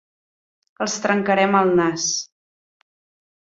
Els 0.85 0.95
trencarem 1.03 1.59
el 1.59 1.69
nas! 1.81 2.09